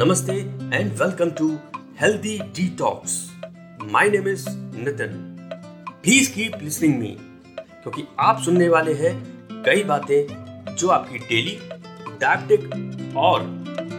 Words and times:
Namaste 0.00 0.38
and 0.78 0.98
welcome 0.98 1.30
to 1.36 1.58
Healthy 1.94 2.38
Detox. 2.56 3.12
My 3.90 4.08
name 4.08 4.26
is 4.26 4.42
Nitin. 4.86 5.12
Please 6.02 6.28
keep 6.28 6.56
listening 6.64 6.96
me, 7.02 7.12
क्योंकि 7.82 8.04
आप 8.20 8.42
सुनने 8.44 8.68
वाले 8.68 8.94
हैं 8.94 9.12
कई 9.66 9.84
बातें 9.90 10.74
जो 10.74 10.88
आपकी 10.88 11.18
डेली 11.18 11.56
डायबिटिक 12.20 13.16
और 13.16 13.46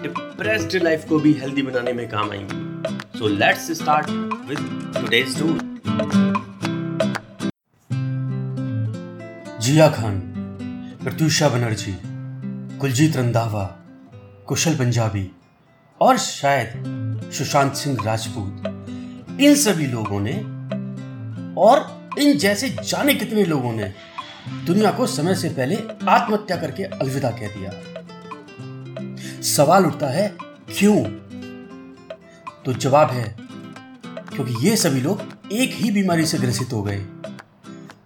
डिप्रेस्ड 0.03 0.75
लाइफ 0.83 1.07
को 1.09 1.19
भी 1.19 1.33
हेल्दी 1.39 1.61
बनाने 1.61 1.93
में 1.93 2.07
काम 2.09 2.29
आएँगी 2.31 3.17
so 3.17 3.27
let's 3.37 3.71
start 3.79 4.09
with 4.49 4.59
today's 4.99 5.37
tour 5.39 5.57
Jiah 9.61 9.89
Khan, 9.97 10.21
Pratyusha 11.03 11.49
Banerjee, 11.49 11.97
Kuljeet 12.79 13.17
Randhawa, 13.17 13.65
Kushal 14.47 14.77
Punjabi 14.77 15.29
और 16.01 16.17
शायद 16.17 16.83
सुशांत 17.33 17.73
सिंह 17.73 17.97
राजपूत, 18.05 18.63
इन 19.41 19.55
सभी 19.55 19.87
लोगों 19.87 20.19
ने 20.23 20.33
और 21.61 22.09
इन 22.19 22.37
जैसे 22.37 22.69
जाने 22.69 23.13
कितने 23.13 23.45
लोगों 23.45 23.71
ने 23.71 23.93
दुनिया 24.65 24.91
को 24.91 25.07
समय 25.07 25.35
से 25.35 25.49
पहले 25.49 25.75
आत्महत्या 26.07 26.57
करके 26.57 26.83
अलविदा 26.83 27.31
कह 27.31 27.47
दिया। 27.47 27.71
सवाल 29.41 29.85
उठता 29.85 30.07
है, 30.07 30.37
क्यों? 30.77 31.03
तो 32.65 32.73
जवाब 32.73 33.11
है, 33.11 33.35
क्योंकि 34.33 34.69
ये 34.69 34.77
सभी 34.77 35.01
लोग 35.01 35.21
एक 35.51 35.71
ही 35.73 35.91
बीमारी 35.91 36.25
से 36.25 36.37
ग्रसित 36.37 36.73
हो 36.73 36.83
गए। 36.83 37.05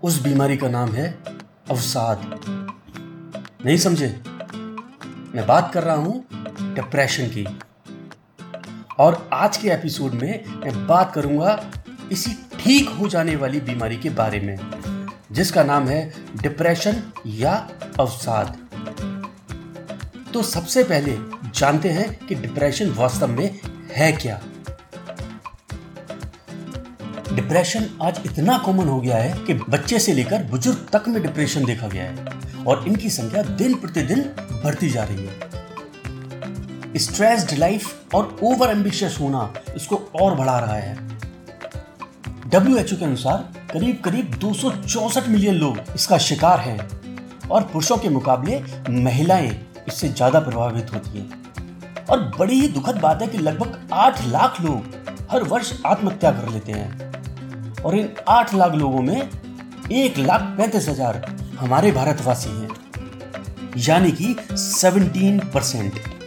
उस 0.03 0.22
बीमारी 0.22 0.58
का 0.58 0.70
नाम 0.70 0.89
है 0.89 1.23
अवसाद। 1.70 2.42
नहीं 3.66 3.78
समझे? 3.78 4.22
मैं 5.36 5.48
बात 5.48 5.72
कर 5.73 5.84
रहा 5.84 5.95
हूँ 5.95 6.26
डिप्रेशन 6.76 7.28
की। 7.28 7.48
और 9.02 9.30
आज 9.33 9.57
के 9.57 9.69
एपिसोड 9.69 10.13
में 10.13 10.44
मैं 10.55 10.88
बात 10.88 11.13
करूँगा 11.13 11.52
इसी 12.11 12.31
ठीक 12.59 12.89
हो 12.89 13.08
जाने 13.08 13.35
वाली 13.35 13.59
बीमारी 13.59 13.97
के 13.97 14.09
बारे 14.09 14.39
में, 14.39 14.58
जिसका 15.31 15.63
नाम 15.63 15.88
है 15.88 16.02
डिप्रेशन 16.41 17.02
या 17.27 17.53
अवसाद। 17.99 18.58
तो 20.33 20.43
सबसे 20.43 20.83
पहले 20.83 21.17
जानते 21.59 21.89
हैं 21.89 22.13
कि 22.27 22.35
डिप्रेशन 22.35 22.91
वास्तव 22.91 23.27
में 23.27 23.59
है 23.91 24.11
क्या। 24.11 24.39
डिप्रेशन 27.36 27.89
आज 28.02 28.21
इतना 28.25 28.58
कॉमन 28.58 28.88
हो 28.88 29.02
गया 29.02 29.17
है 29.17 29.38
कि 29.45 29.53
बच्चे 29.53 29.99
से 29.99 30.13
लेकर 30.13 30.43
बुज़ुर्ग 30.43 30.88
तक 30.93 31.08
में 31.08 31.21
डिप्रेशन 31.23 31.65
देखा 31.65 31.88
गया 31.88 32.03
है 32.03 32.63
और 32.67 32.88
इनकी 32.88 33.09
संख्या 33.09 33.43
दिन 33.43 33.75
प्रतिदिन 33.75 34.21
बढ़ती 34.63 34.89
जा 34.89 35.03
रही 35.03 35.25
है। 35.25 35.50
स्ट्रेस्ड 36.97 37.58
लाइफ 37.58 38.16
और 38.16 38.38
ओवर 38.44 38.70
एम्बिशियस 38.70 39.17
होना 39.22 39.53
इसको 39.75 39.95
और 40.22 40.36
बढ़ा 40.36 40.59
रहा 40.59 40.75
है। 40.75 40.95
डब्ल्यू 42.50 42.83
के 42.98 43.06
अनुसार 43.06 43.38
करीब 43.73 44.02
करीब 44.06 44.36
दो 44.36 44.52
मिलियन 45.28 45.56
लोग 45.56 45.78
इसका 45.95 46.17
शिकार 46.17 46.59
हैं 46.59 46.80
और 47.50 47.64
पुरुषों 47.64 47.98
के 47.98 48.09
मुकाबले 48.09 48.61
महिलाएँ 48.92 49.50
इससे 49.88 50.09
ज़्यादा 50.09 50.39
प्रभावित 50.39 50.94
होती 50.94 51.20
हैं। 51.20 52.06
और 52.06 52.20
बड़ी 52.39 52.59
ही 52.59 52.67
दुखद 52.67 52.95
बात 52.95 53.22
है 53.22 53.28
कि 53.28 53.38
लगभग 53.38 53.89
आठ 53.94 54.26
लाख 54.28 54.61
लोग 54.61 55.28
हर 55.31 55.44
वर्ष 55.44 55.73
आत्महत्या 55.86 56.31
कर 56.31 56.50
लेते 56.50 56.72
हैं। 56.72 57.81
और 57.83 57.98
इन 57.98 58.09
आठ 58.30 58.53
लाख 58.53 58.76
लोगों 58.76 59.02
में 59.02 59.30
एक 59.92 60.17
लाख 60.17 60.42
पैंतीस 60.58 60.89
हज़ार 60.89 61.26
हमारे 61.59 61.92
भारतवासी 61.92 62.50
हैं। 62.50 62.70
यानी 63.78 64.11
कि 64.11 64.36
17 64.52 65.39
परसेंट। 65.53 66.20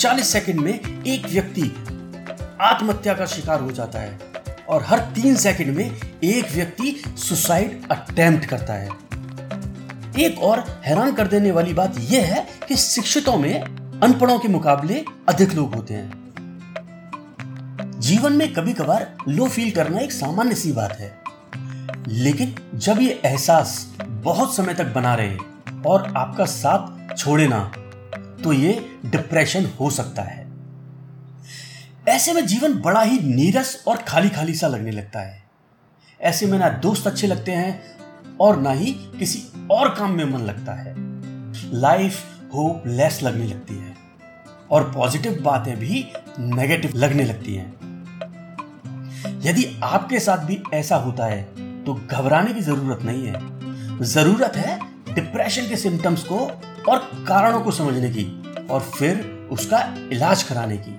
40 0.00 0.32
सेकंड 0.32 0.60
में 0.60 1.04
एक 1.04 1.26
व्यक्ति 1.26 1.62
आत्महत्या 2.60 3.14
का 3.14 3.26
शिकार 3.26 3.60
हो 3.60 3.70
जाता 3.70 3.98
है 3.98 4.18
और 4.68 4.82
हर 4.82 4.98
तीन 4.98 5.36
सेकंड 5.36 5.76
में 5.76 6.00
एक 6.24 6.52
व्यक्ति 6.52 7.02
सुसाइड 7.16 7.82
अटेम्प्ट 7.90 8.46
करता 8.46 8.72
है। 8.72 8.88
एक 10.18 10.38
और 10.38 10.82
हैरान 10.86 11.12
कर 11.12 11.26
देने 11.26 11.50
वाली 11.50 11.72
बात 11.72 11.94
यह 11.98 12.24
है 12.24 12.48
कि 12.68 12.76
शिक्षितों 12.76 13.36
में 13.36 13.60
अनपढ़ों 14.00 14.38
के 14.38 14.48
मुकाबले 14.48 15.04
अधिक 15.28 15.52
लोग 15.52 15.74
होते 15.74 15.94
हैं। 15.94 16.12
जीवन 18.00 18.32
में 18.32 18.52
कभी 18.52 18.72
कभार 18.72 19.16
लो 19.28 19.48
फील 19.48 19.70
करना 19.70 19.98
एक 19.98 20.12
सामान्य 20.12 20.54
सी 20.54 20.72
बात 20.72 20.98
है। 21.00 21.18
लेकिन 22.08 22.54
जब 22.74 23.00
ये 23.00 23.20
एहसास 23.24 23.92
बहुत 24.02 24.56
समय 24.56 24.74
तक 24.74 24.84
बना 24.84 25.14
रहे 25.14 25.36
और 25.86 26.14
आपका 26.16 26.44
साथ 26.44 27.16
छोड़े 27.16 27.48
ना 27.48 27.72
तो 28.44 28.52
ये 28.52 28.72
डिप्रेशन 29.06 29.66
हो 29.80 29.90
सकता 29.90 30.22
है। 30.22 30.48
ऐसे 32.08 32.32
में 32.32 32.46
जीवन 32.46 32.74
बड़ा 32.74 33.02
ही 33.02 33.18
नीरस 33.24 33.82
और 33.88 33.96
खाली 34.08 34.28
खाली 34.28 34.54
सा 34.54 34.68
लगने 34.68 34.90
लगता 34.90 35.20
है। 35.20 35.42
ऐसे 36.20 36.46
में 36.46 36.58
ना 36.58 36.68
दोस्त 36.78 37.06
अच्छे 37.06 37.26
लगते 37.26 37.52
हैं 37.52 37.80
और 38.40 38.60
ना 38.60 38.70
ही 38.70 38.92
किसी 39.18 39.42
और 39.70 39.88
काम 39.94 40.10
में 40.10 40.24
मन 40.24 40.40
लगता 40.40 40.72
है। 40.72 40.94
लाइफ 41.72 42.22
होप 42.54 42.82
लेस 42.86 43.22
लगने 43.22 43.46
लगती 43.46 43.74
है 43.74 43.94
और 44.70 44.90
पॉजिटिव 44.92 45.40
बातें 45.42 45.76
भी 45.76 46.06
नेगेटिव 46.38 46.92
लगने 46.96 47.24
लगती 47.24 47.54
हैं। 47.54 47.78
यदि 49.44 49.66
आपके 49.84 50.20
साथ 50.20 50.44
भी 50.44 50.62
ऐसा 50.74 50.96
होता 50.96 51.26
है 51.26 51.42
तो 51.84 51.94
घबराने 51.94 52.54
की 52.54 52.60
ज़रूरत 52.60 53.02
नहीं 53.02 53.26
है। 53.26 54.04
ज़रूरत 54.04 54.56
है 54.56 54.78
डिप्रेशन 55.14 55.68
के 55.68 55.76
सिम्टम्स 55.76 56.22
को 56.22 56.46
और 56.88 56.98
कारणों 57.28 57.60
को 57.60 57.70
समझने 57.72 58.10
की 58.10 58.24
और 58.66 58.80
फिर 58.90 59.48
उसका 59.52 59.78
इलाज 60.12 60.42
कराने 60.42 60.76
की। 60.78 60.98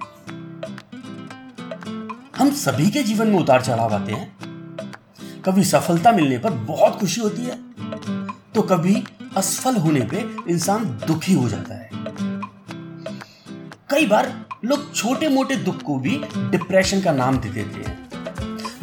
हम 2.38 2.52
सभी 2.56 2.90
के 2.90 3.04
जीवन 3.04 3.28
में 3.28 3.40
उतार 3.40 3.62
चढ़ाव 3.62 3.94
आते 3.94 4.12
हैं। 4.12 5.42
कभी 5.46 5.64
सफलता 5.64 6.12
मिलने 6.12 6.38
पर 6.38 6.52
बहुत 6.66 7.00
खुशी 7.00 7.22
होती 7.22 7.44
है 7.44 7.60
तो 8.54 8.62
कभी 8.62 9.04
असफल 9.38 9.76
होने 9.76 10.02
पे 10.06 10.26
इंसान 10.50 10.86
दुखी 11.08 11.34
हो 11.34 11.50
जाता 11.50 11.76
है। 11.76 11.90
कई 13.90 14.06
बार 14.08 14.34
लोग 14.66 14.94
छोटे 14.96 15.30
मोटे 15.30 15.56
दुख 15.58 15.82
को 15.82 15.98
भी 16.00 16.18
डिप्रेशन 16.38 17.02
का 17.02 17.12
नाम 17.12 17.38
दे 17.38 17.50
देते 17.50 17.90
हैं, 17.90 17.98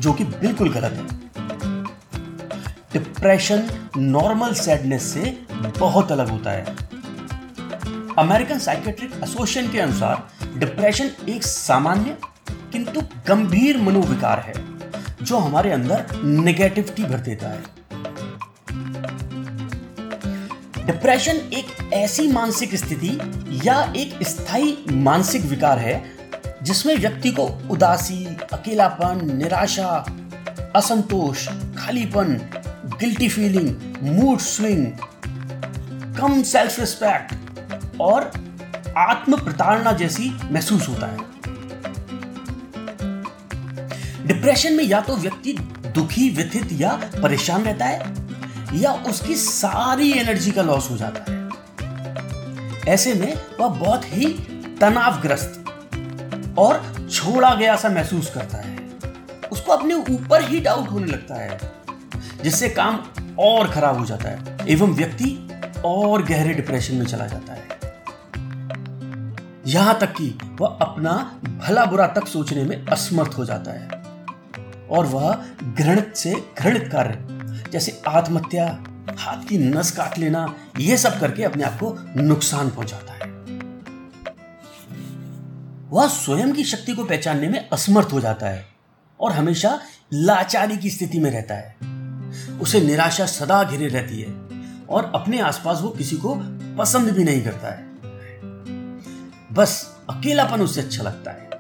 जो 0.01 0.13
कि 0.13 0.25
बिल्कुल 0.25 0.73
गलत 0.73 0.93
है। 0.93 1.07
डिप्रेशन 2.93 3.69
नॉर्मल 3.97 4.53
सैडनेस 4.55 5.03
से 5.05 5.39
बहुत 5.79 6.13
अलग 6.13 6.29
होता 6.29 6.51
है। 6.51 6.88
अमेरिकन 8.19 8.59
साइकेट्रिक 8.59 9.13
एसोसिएशन 9.25 9.71
के 9.73 9.81
अनुसार 9.81 10.59
डिप्रेशन 10.59 11.11
एक 11.29 11.43
सामान्य, 11.43 12.17
किंतु 12.73 13.01
गंभीर 13.29 13.77
मनोविकार 13.77 14.41
है, 14.41 14.55
जो 15.23 15.39
हमारे 15.39 15.73
अंदर 15.73 16.23
नेगेटिविटी 16.25 17.03
भर 17.03 17.19
देता 17.19 17.49
है। 17.49 17.63
डिप्रेशन 20.87 21.37
एक 21.53 21.93
ऐसी 21.93 22.27
मानसिक 22.33 22.75
स्थिति 22.75 23.19
या 23.65 23.81
एक 23.97 24.23
स्थायी 24.23 24.77
मानसिक 24.91 25.43
विकार 25.43 25.79
है, 25.79 26.03
जिसमें 26.63 26.97
व्यक्ति 26.97 27.31
को 27.31 27.45
उदासी, 27.71 28.25
अकेलापन, 28.53 29.21
निराशा, 29.37 30.05
असंतोष, 30.77 31.49
खालीपन 31.79 32.41
गिल्टी 33.01 33.29
फीलिंग 33.29 33.69
मूड 34.03 34.39
स्विंग 34.39 34.87
कम 36.17 36.43
सेल्फ 36.43 36.79
रिस्पेक्ट 36.81 37.35
और 38.01 38.31
आत्म 38.97 39.37
प्रताड़ना 39.37 39.93
जैसी 39.93 40.31
महसूस 40.51 40.89
होता 40.89 41.07
है। 41.07 41.19
डिप्रेशन 44.27 44.73
में 44.73 44.85
या 44.85 45.01
तो 45.01 45.17
व्यक्ति 45.17 45.53
दुखी, 45.95 46.31
व्यथित 46.31 46.69
या 46.73 46.93
परेशान 47.23 47.63
रहता 47.63 47.85
है, 47.85 48.15
या 48.75 48.93
उसकी 48.93 49.35
सारी 49.35 50.11
एनर्जी 50.13 50.51
का 50.51 50.63
लॉस 50.63 50.91
हो 50.91 50.97
जाता 50.97 51.33
है। 51.33 51.49
ऐसे 52.89 53.15
में 53.15 53.35
वह 53.61 53.69
बहुत 53.69 54.05
ही 54.05 54.27
तनावग्रस्त 54.81 55.65
और 56.59 57.09
छोड़ा 57.11 57.55
गया 57.55 57.77
सा 57.77 57.89
महसूस 57.89 58.31
करता 58.31 58.59
है। 58.59 58.77
उसको 59.53 59.73
अपने 59.73 59.95
ऊपर 59.95 60.45
ही 60.45 60.61
डाउट 60.61 60.89
होने 60.89 61.07
लगता 61.07 61.35
है, 61.35 61.59
जिससे 62.43 62.69
काम 62.69 63.01
और 63.39 63.71
खराब 63.71 63.99
हो 63.99 64.05
जाता 64.07 64.29
है, 64.29 64.57
एवं 64.69 64.95
व्यक्ति 64.95 65.49
और 65.85 66.23
गहरे 66.23 66.55
डिप्रेशन 66.55 66.95
में 66.95 67.07
चला 67.07 67.27
जाता 67.27 67.53
है। 67.53 67.78
यहाँ 69.69 69.99
तक 69.99 70.07
कि 70.07 70.39
वह 70.61 70.69
अपना 70.69 71.41
भला 71.45 71.85
बुरा 71.85 72.07
तक 72.07 72.27
सोचने 72.27 72.65
में 72.65 72.87
असमर्थ 72.87 73.31
हो 73.39 73.45
जाता 73.45 73.71
है। 73.71 73.89
और 74.91 75.07
वह 75.07 75.45
घृणित 75.75 76.13
से 76.17 76.55
घृणित 76.59 76.89
कार्य, 76.93 77.19
जैसे 77.71 78.03
आत्महत्या, 78.09 78.85
हाथ 79.19 79.49
की 79.49 79.59
नस 79.59 79.91
काट 79.91 80.19
लेना 80.19 80.55
यह 80.81 80.97
सब 80.97 81.21
करके 81.21 81.43
अपने 81.43 81.65
आप 81.65 81.73
को 81.73 82.23
नुकसान 82.23 82.71
पहुंचाता 82.71 83.13
है। 83.13 83.31
वह 85.91 86.09
स्वयं 86.09 86.53
की 86.53 86.65
शक्ति 86.65 86.95
को 86.95 87.05
पहचानने 87.05 87.49
में 87.49 87.69
असमर्थ 87.69 88.09
हो 88.13 88.21
जाता 88.21 88.47
है 88.47 88.67
और 89.21 89.33
हमेशा 89.33 89.81
लाचारी 90.13 90.77
की 90.77 90.91
स्थिति 90.91 91.19
में 91.19 91.31
रहता 91.31 91.55
है। 91.55 91.77
उसे 92.59 92.81
निराशा 92.81 93.27
सदा 93.27 93.65
घिरे 93.65 93.89
रहती 93.89 94.21
है 94.21 94.33
और 94.91 95.13
अपने 95.15 95.41
आसपास 95.41 95.81
वो 95.81 95.89
किसी 95.89 96.17
को 96.17 96.35
पसंद 96.79 97.11
भी 97.11 97.25
नहीं 97.25 97.43
करता 97.43 97.69
है। 97.69 97.88
बस 99.59 99.97
अकेलापन 100.11 100.61
उसे 100.61 100.81
अच्छा 100.81 101.03
लगता 101.03 101.31
है। 101.31 101.51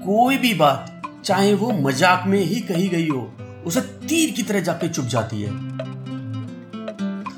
कोई 0.00 0.36
भी 0.36 0.54
बात, 0.54 1.02
चाहे 1.24 1.54
वो 1.54 1.70
मज़ाक 1.72 2.24
में 2.26 2.38
ही 2.38 2.60
कही 2.60 2.88
गई 2.88 3.08
हो, 3.08 3.32
उसे 3.66 3.80
तीर 3.80 4.30
की 4.30 4.42
तरह 4.42 4.60
जाके 4.60 4.88
चुप 4.88 5.04
जाती 5.04 5.42
है। 5.42 5.50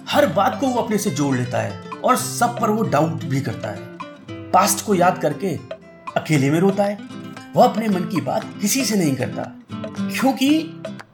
हर 0.09 0.27
बात 0.27 0.59
को 0.61 0.67
वो 0.67 0.81
अपने 0.81 0.99
से 0.99 1.11
जोड़ 1.11 1.37
लेता 1.37 1.59
है 1.59 1.91
और 2.05 2.17
सब 2.17 2.59
पर 2.61 2.71
वो 2.71 2.83
डाउट 2.83 3.25
भी 3.25 3.41
करता 3.41 3.69
है। 3.69 4.51
पास्ट 4.51 4.85
को 4.87 4.95
याद 4.95 5.19
करके 5.19 5.55
अकेले 6.17 6.51
में 6.51 6.61
रोता 6.61 6.85
है। 6.85 6.99
वह 7.57 7.65
अपने 7.65 7.89
मन 7.89 8.05
की 8.05 8.21
बात 8.21 8.45
किसी 8.61 8.85
से 8.85 8.97
नहीं 8.97 9.15
करता, 9.17 9.43
क्योंकि 9.73 10.51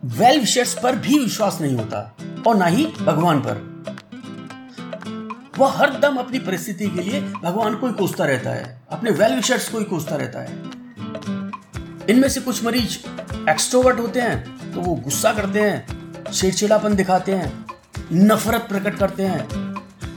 वेल 0.05 0.41
विशर्स 0.41 0.79
पर 0.83 0.97
भी 0.97 1.19
विश्वास 1.19 1.59
नहीं 1.61 1.77
होता, 1.77 2.17
और 2.47 2.57
ना 2.57 2.67
ही 2.67 2.87
भगवान 2.87 3.41
पर। 3.41 3.74
वह 5.59 5.73
हर 5.73 5.99
दम 6.01 6.17
अपनी 6.17 6.39
परिस्थिति 6.39 6.87
के 6.87 7.03
लिए 7.03 7.21
भगवान 7.21 7.75
को 7.75 7.87
ही 7.87 7.93
कोसता 7.93 8.25
रहता 8.25 8.51
है। 8.51 8.81
अपने 8.91 9.11
वेल 9.11 9.35
विशर्स 9.35 9.69
को 9.69 9.79
ही 9.79 9.85
कोसता 9.85 10.17
रहता 10.17 10.41
है। 10.41 10.63
इनमें 12.11 12.29
से 12.29 12.41
कुछ 12.41 12.65
मरीज़ 12.65 12.99
एक्सट्रोवर्ट 13.51 14.01
होते 14.01 14.21
हैं 14.21 14.73
तो 14.73 14.81
वो 14.81 14.95
गुस्सा 14.95 15.33
करते 15.33 15.61
हैं, 15.61 16.33
चिड़चिड़ापन 16.33 16.95
दिखाते 16.95 17.33
हैं, 17.33 17.65
नफरत 18.13 18.67
प्रकट 18.69 18.99
करते 18.99 19.23
हैं 19.23 19.49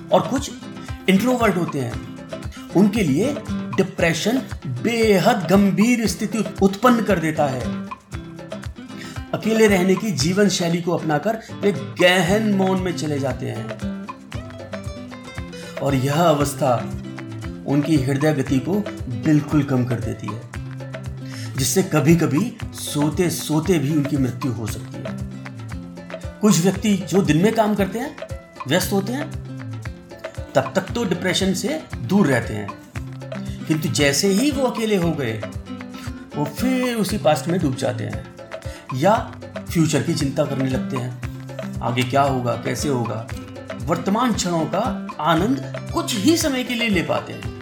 और 0.09 0.27
कुछ 0.27 0.51
इंट्रोवर्ट 1.09 1.57
होते 1.57 1.79
हैं। 1.79 2.05
उनके 2.75 3.03
लिए 3.03 3.35
डिप्रेशन 3.49 4.41
बेहद 4.83 5.47
गंभीर 5.49 6.07
स्थिति 6.07 6.43
उत्पन्न 6.61 7.03
कर 7.03 7.19
देता 7.19 7.47
है। 7.47 7.61
अकेले 9.33 9.67
रहने 9.67 9.95
की 9.95 10.11
जीवन 10.11 10.49
शैली 10.49 10.81
को 10.81 10.91
अपनाकर 10.91 11.41
वे 11.61 11.71
गहन 12.01 12.53
मौन 12.53 12.81
में 12.81 12.95
चले 12.97 13.19
जाते 13.19 13.45
हैं। 13.45 13.96
और 15.81 15.95
यह 15.95 16.13
अवस्था 16.13 16.75
उनकी 17.67 17.95
हृदय 17.95 18.33
गति 18.33 18.59
को 18.59 18.73
बिल्कुल 19.25 19.63
कम 19.63 19.85
कर 19.85 19.95
देती 19.95 20.27
है, 20.27 20.41
जिससे 21.57 21.83
कभी 21.83 22.15
कभी 22.15 22.57
सोते 22.73 23.29
सोते 23.29 23.79
भी 23.79 23.95
उनकी 23.95 24.17
मृत्यु 24.17 24.51
हो 24.51 24.67
सकती 24.67 24.97
है। 24.97 25.17
कुछ 26.41 26.59
व्यक्ति 26.59 26.95
जो 26.95 27.21
दिन 27.21 27.37
में 27.37 27.55
काम 27.55 27.75
करते 27.75 27.99
हैं, 27.99 28.17
व्यस्त 28.67 28.91
होते 28.91 29.13
हैं, 29.13 29.31
तब 30.55 30.71
तक 30.75 30.81
तो 30.81 31.03
डिप्रेशन 31.03 31.53
से 31.53 31.83
दूर 32.01 32.27
रहते 32.27 32.53
हैं। 32.53 32.69
किंतु 33.67 33.89
जैसे 33.89 34.27
ही 34.27 34.51
वो 34.51 34.63
अकेले 34.63 34.95
हो 34.95 35.11
गए, 35.11 35.41
वो 36.35 36.45
फिर 36.45 36.95
उसी 36.95 37.17
पास्ट 37.17 37.47
में 37.47 37.59
डूब 37.59 37.75
जाते 37.75 38.03
हैं, 38.03 38.35
या 38.95 39.35
फ्यूचर 39.71 40.03
की 40.03 40.13
चिंता 40.13 40.45
करने 40.45 40.69
लगते 40.69 40.97
हैं। 40.97 41.21
आगे 41.81 42.03
क्या 42.03 42.21
होगा, 42.21 42.53
कैसे 42.53 42.89
होगा? 42.89 43.27
वर्तमान 43.87 44.33
क्षणों 44.33 44.65
का 44.65 44.79
आनंद 45.21 45.91
कुछ 45.93 46.15
ही 46.15 46.35
समय 46.37 46.63
के 46.63 46.75
लिए 46.75 46.89
ले 46.89 47.01
पाते 47.03 47.33
हैं। 47.33 47.55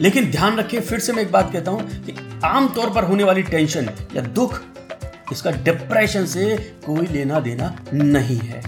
लेकिन 0.00 0.30
ध्यान 0.30 0.56
रखें 0.56 0.80
फिर 0.80 0.98
से 0.98 1.12
मैं 1.12 1.22
एक 1.22 1.32
बात 1.32 1.52
कहता 1.52 1.70
हूँ 1.70 2.02
कि 2.02 2.14
आमतौर 2.44 2.90
पर 2.90 3.04
होने 3.04 3.24
वाली 3.24 3.42
टेंशन 3.44 3.88
या 4.14 4.22
दुख, 4.22 4.60
इसका 5.32 5.50
डिप्रेशन 5.50 6.26
से 6.26 6.56
कोई 6.86 7.06
लेना 7.06 7.40
देना 7.40 7.74
नहीं 7.92 8.38
है। 8.38 8.62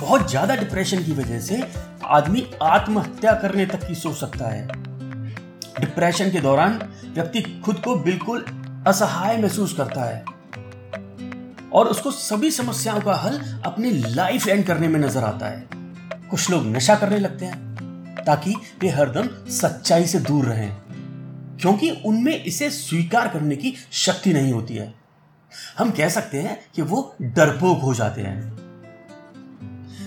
बहुत 0.00 0.28
ज़्यादा 0.30 0.56
डिप्रेशन 0.56 1.02
की 1.04 1.12
वजह 1.12 1.40
से 1.40 1.62
आदमी 2.06 2.46
आत्महत्या 2.62 3.32
करने 3.34 3.66
तक 3.66 3.86
की 3.88 3.94
सोच 3.94 4.16
सकता 4.16 4.48
है। 4.48 4.66
डिप्रेशन 5.80 6.30
के 6.30 6.40
दौरान 6.40 6.78
व्यक्ति 7.06 7.42
खुद 7.64 7.78
को 7.78 7.94
बिल्कुल 7.96 8.44
असहाय 8.86 9.36
महसूस 9.36 9.72
करता 9.72 10.04
है 10.04 10.24
और 11.72 11.88
उसको 11.88 12.10
सभी 12.10 12.50
समस्याओं 12.50 13.00
का 13.00 13.14
हल 13.16 13.40
अपनी 13.66 13.90
लाइफ 13.90 14.48
एंड 14.48 14.66
करने 14.66 14.88
में 14.88 14.98
नज़र 15.00 15.24
आता 15.24 15.46
है। 15.46 15.77
कुछ 16.30 16.50
लोग 16.50 16.66
नशा 16.66 16.94
करने 16.94 17.18
लगते 17.18 17.44
हैं, 17.44 18.24
ताकि 18.26 18.54
वे 18.80 18.88
हरदम 18.88 19.28
सच्चाई 19.50 20.06
से 20.06 20.20
दूर 20.20 20.44
रहें, 20.44 20.70
क्योंकि 21.60 21.90
उनमें 22.06 22.44
इसे 22.44 22.70
स्वीकार 22.70 23.28
करने 23.28 23.56
की 23.56 23.74
शक्ति 23.92 24.32
नहीं 24.32 24.52
होती 24.52 24.74
है। 24.74 24.94
हम 25.78 25.90
कह 25.90 26.08
सकते 26.08 26.40
हैं 26.40 26.58
कि 26.74 26.82
वो 26.82 27.16
डरपोक 27.22 27.80
हो 27.80 27.94
जाते 27.94 28.20
हैं। 28.20 28.58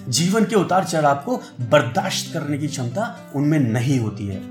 जीवन 0.08 0.46
के 0.46 0.56
उतार 0.56 0.84
चढ़ाव 0.84 1.16
को 1.16 1.38
बर्दाश्त 1.62 2.34
करने 2.34 2.58
की 2.58 2.68
क्षमता 2.68 3.32
उनमें 3.36 3.60
नहीं 3.60 4.00
होती 4.00 4.28
है। 4.28 4.42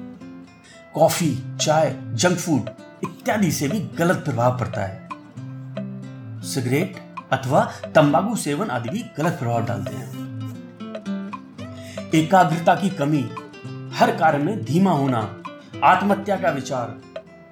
कॉफ़ी, 0.95 1.43
चाय, 1.61 1.97
जंक 2.05 2.39
फ़ूड 2.39 2.71
इत्यादि 3.05 3.53
से 3.53 3.69
भी 3.69 3.81
गलत 3.81 4.17
प्रभाव 4.17 4.59
पड़ता 4.59 4.81
है। 4.81 5.09
सिगरेट 6.43 6.97
अथवा 7.33 7.73
तंबाकू 7.95 8.37
सेवन 8.37 8.71
आदि 8.71 8.89
भी 8.89 9.05
गलत 9.19 9.33
प्रभाव 9.33 9.67
डालते 9.67 9.97
हैं। 9.97 10.30
एकाग्रता 12.15 12.75
की 12.75 12.89
कमी, 12.91 13.23
हर 13.95 14.11
कार्य 14.17 14.39
में 14.39 14.65
धीमा 14.65 14.93
होना, 14.93 15.19
आत्महत्या 15.85 16.37
का 16.37 16.51
विचार, 16.51 17.01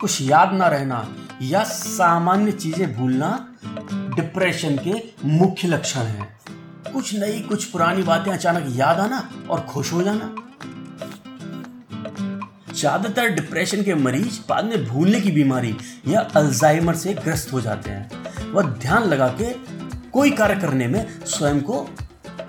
कुछ 0.01 0.21
याद 0.23 0.53
ना 0.53 0.69
रहना 0.69 1.07
या 1.43 1.63
सामान्य 1.65 2.53
चीज़ें 2.53 2.95
भूलना 2.97 3.29
डिप्रेशन 4.17 4.77
के 4.77 4.95
मुख्य 5.25 5.69
लक्षण 5.69 6.01
हैं। 6.01 6.29
कुछ 6.93 7.15
नई, 7.15 7.41
कुछ 7.41 7.65
पुरानी 7.65 8.03
बातें 8.03 8.33
अचानक 8.33 8.73
याद 8.77 9.01
आना 9.01 9.29
और 9.51 9.61
खुश 9.61 9.93
हो 9.93 10.03
जाना। 10.03 10.35
ज़्यादातर 12.75 13.29
डिप्रेशन 13.29 13.83
के 13.83 13.95
मरीज़ 13.95 14.41
बाद 14.49 14.65
में 14.65 14.85
भूलने 14.85 15.21
की 15.21 15.31
बीमारी 15.31 15.77
या 16.09 16.21
अल्जाइमर 16.37 16.95
से 16.95 17.15
ग्रस्त 17.15 17.53
हो 17.53 17.61
जाते 17.61 17.91
हैं। 17.91 18.53
वह 18.53 18.63
ध्यान 18.63 19.05
लगा 19.05 19.29
के 19.29 19.53
कोई 20.11 20.31
कार्य 20.31 20.61
करने 20.61 20.87
में 20.87 21.07
स्वयं 21.25 21.61
को 21.61 21.87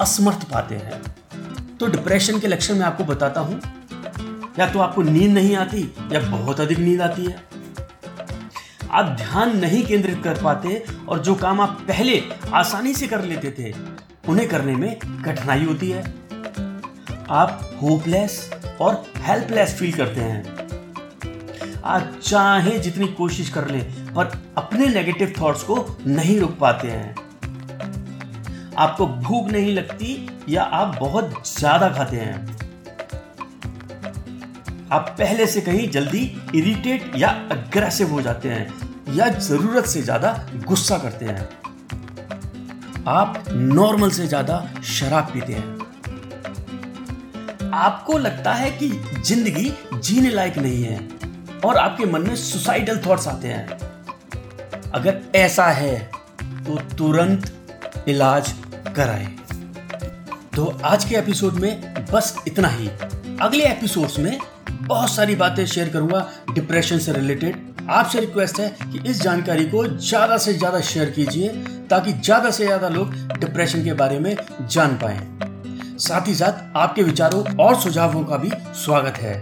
असमर्थ 0.02 0.44
पाते 0.52 0.76
हैं। 0.76 1.02
तो 1.80 1.88
डिप्रेशन 1.88 2.40
के 2.40 2.48
लक्षण 2.48 2.76
मैं 2.76 2.86
आपको 2.86 3.04
बताता 3.04 3.42
हूँ। 3.42 3.60
या 4.60 4.70
तो 4.70 4.80
आपको 4.80 5.02
नींद 5.02 5.32
नहीं 5.32 5.56
आती, 5.56 5.82
या 6.12 6.20
बहुत 6.20 6.60
अधिक 6.60 6.80
नींद 6.80 7.02
आती 7.02 7.26
है। 7.26 7.44
आप 8.92 9.06
ध्यान 9.06 9.58
नहीं 9.58 9.84
केंद्रित 9.86 10.22
कर 10.24 10.42
पाते 10.44 10.84
और 11.10 11.20
जो 11.20 11.36
काम 11.36 11.62
आप 11.62 11.78
पहले 11.88 12.22
आसानी 12.54 12.94
से 12.94 13.08
कर 13.08 13.24
लेते 13.24 13.52
थे, 13.60 13.74
उन्हें 14.30 14.48
करने 14.50 14.76
में 14.76 15.00
कठिनाई 15.26 15.64
होती 15.66 15.90
है। 15.92 16.04
आप 17.30 17.80
होपलेस 17.82 18.50
और 18.82 19.04
हेल्पलेस 19.18 19.76
फील 19.80 19.92
करते 19.92 20.22
हैं। 20.22 20.58
आप 21.84 22.20
चाहे 22.24 22.80
जितनी 22.80 23.08
कोशिश 23.08 23.50
कर 23.50 23.68
ले, 23.68 23.80
पर 24.14 24.32
अपने 24.58 24.88
नेगेटिव 24.88 25.34
थॉट्स 25.42 25.64
को 25.64 25.98
नहीं 26.08 26.40
रोक 26.40 26.58
पाते 26.58 26.88
हैं। 26.88 27.16
आपको 28.80 29.06
भूख 29.08 29.50
नहीं 29.52 29.74
लगती 29.76 30.28
या 30.50 30.64
आप 30.64 30.96
बहुत 31.00 31.48
ज़्यादा 31.48 31.90
खाते 31.90 32.18
हैं। 32.18 32.58
आप 34.92 35.16
पहले 35.20 35.46
से 35.48 35.62
कहीं 35.62 35.90
जल्दी 35.92 36.22
इरिटेट 36.56 37.12
या 37.16 37.30
अग्रेसिव 37.52 38.12
हो 38.12 38.22
जाते 38.22 38.50
हैं 38.50 39.14
या 39.16 39.28
ज़रूरत 39.30 39.86
से 39.86 40.02
ज़्यादा 40.02 40.32
गुस्सा 40.68 40.98
करते 40.98 41.26
हैं। 41.26 41.50
आप 43.08 43.44
नॉर्मल 43.50 44.12
से 44.12 44.28
ज़्यादा 44.28 44.64
शराब 44.88 45.30
पीते 45.34 45.54
हैं। 45.54 45.78
आपको 47.74 48.18
लगता 48.18 48.54
है 48.54 48.72
कि 48.74 48.90
ज़िंदगी 49.20 49.72
जीने 49.94 50.30
लायक 50.30 50.58
नहीं 50.58 50.84
है 50.84 51.00
और 51.66 51.78
आपके 51.78 52.06
मन 52.06 52.22
में 52.22 52.36
सुसाइडल 52.38 53.02
थॉट्स 53.06 53.28
आते 53.28 53.48
हैं। 53.48 53.68
अगर 54.92 55.22
ऐसा 55.36 55.66
है 55.74 55.98
तो 56.66 56.76
तुरंत 56.98 57.52
इलाज 58.08 58.54
कराएँ 58.96 59.28
तो 60.56 60.66
आज 60.86 61.06
के 61.06 61.16
एपिसोड 61.16 61.54
में 61.54 62.06
बस 62.12 62.36
इतना 62.48 62.68
ही। 62.68 62.88
अगले 63.42 63.64
एपिसोड्स 63.66 64.18
में 64.20 64.38
बहुत 64.70 65.12
सारी 65.12 65.36
बातें 65.36 65.66
शेयर 65.66 65.90
करूँगा 65.90 66.30
डिप्रेशन 66.54 67.00
से 67.00 67.14
रिलेटेड 67.14 67.68
आपसे 67.90 68.20
रिक्वेस्ट 68.20 68.60
है 68.60 68.70
कि 68.84 69.10
इस 69.10 69.22
जानकारी 69.22 69.66
को 69.66 69.86
ज़्यादा 69.88 70.38
से 70.38 70.54
ज़्यादा 70.54 70.80
शेयर 70.82 71.10
कीजिए, 71.10 71.48
ताकि 71.90 72.14
ज़्यादा 72.14 72.52
से 72.52 72.66
ज़्यादा 72.66 72.90
लोग 72.90 73.14
डिप्रेशन 73.40 73.84
के 73.84 73.94
बारे 73.94 74.20
में 74.20 74.36
जान 74.62 74.96
पाए। 75.04 75.20
साथ 76.00 76.28
ही 76.28 76.36
साथ 76.36 76.78
आपके 76.78 77.04
विचारों 77.04 77.44
और 77.58 77.80
सुझावों 77.82 78.24
का 78.24 78.38
भी 78.38 78.52
स्वागत 78.76 79.18
है। 79.18 79.36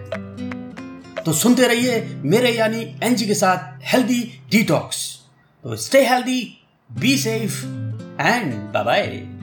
तो 1.24 1.34
सुनते 1.34 1.68
रहिए 1.68 2.02
मेरे 2.26 2.52
यानी 2.52 2.82
एनजी 3.04 3.26
के 3.28 3.34
साथ 3.36 3.80
हेल्दी 3.94 4.22
डिटॉक्स 4.52 5.06
तो 5.66 5.76
stay 5.78 6.06
healthy 6.08 6.42
be 6.90 7.18
safe 7.18 7.64
and 8.22 8.54
bye 8.74 8.84
bye 8.84 9.37